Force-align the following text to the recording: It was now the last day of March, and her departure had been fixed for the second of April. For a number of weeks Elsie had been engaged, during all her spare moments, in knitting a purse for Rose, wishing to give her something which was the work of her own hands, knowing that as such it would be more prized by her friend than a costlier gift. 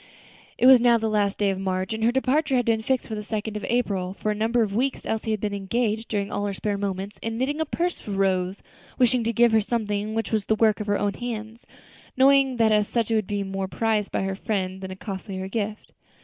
It 0.57 0.65
was 0.65 0.81
now 0.81 0.97
the 0.97 1.07
last 1.07 1.37
day 1.37 1.51
of 1.51 1.59
March, 1.59 1.93
and 1.93 2.03
her 2.03 2.11
departure 2.11 2.55
had 2.55 2.65
been 2.65 2.81
fixed 2.81 3.07
for 3.07 3.13
the 3.13 3.21
second 3.21 3.55
of 3.55 3.63
April. 3.65 4.15
For 4.15 4.31
a 4.31 4.33
number 4.33 4.63
of 4.63 4.73
weeks 4.73 5.01
Elsie 5.05 5.29
had 5.29 5.39
been 5.39 5.53
engaged, 5.53 6.07
during 6.07 6.31
all 6.31 6.47
her 6.47 6.55
spare 6.55 6.75
moments, 6.75 7.19
in 7.21 7.37
knitting 7.37 7.61
a 7.61 7.65
purse 7.65 7.99
for 7.99 8.09
Rose, 8.09 8.63
wishing 8.97 9.23
to 9.25 9.31
give 9.31 9.51
her 9.51 9.61
something 9.61 10.15
which 10.15 10.31
was 10.31 10.45
the 10.45 10.55
work 10.55 10.79
of 10.79 10.87
her 10.87 10.97
own 10.97 11.13
hands, 11.13 11.67
knowing 12.17 12.57
that 12.57 12.71
as 12.71 12.87
such 12.87 13.11
it 13.11 13.15
would 13.15 13.27
be 13.27 13.43
more 13.43 13.67
prized 13.67 14.11
by 14.11 14.23
her 14.23 14.33
friend 14.35 14.81
than 14.81 14.89
a 14.89 14.95
costlier 14.95 15.47
gift. 15.47 15.91